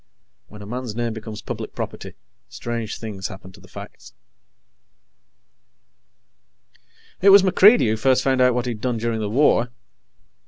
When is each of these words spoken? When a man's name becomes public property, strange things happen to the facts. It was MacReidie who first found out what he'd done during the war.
When 0.47 0.63
a 0.63 0.65
man's 0.65 0.95
name 0.95 1.13
becomes 1.13 1.43
public 1.43 1.75
property, 1.75 2.15
strange 2.49 2.97
things 2.97 3.27
happen 3.27 3.51
to 3.51 3.59
the 3.61 3.67
facts. 3.67 4.13
It 7.21 7.29
was 7.29 7.43
MacReidie 7.43 7.85
who 7.85 7.97
first 7.97 8.23
found 8.23 8.41
out 8.41 8.55
what 8.55 8.65
he'd 8.65 8.81
done 8.81 8.97
during 8.97 9.19
the 9.19 9.29
war. 9.29 9.69